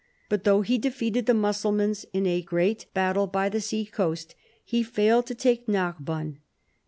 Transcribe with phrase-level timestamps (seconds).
[0.29, 4.33] But though he defeated the Mussulmans in a great battle by the sea coast,
[4.65, 6.39] he failed to take Narbonne.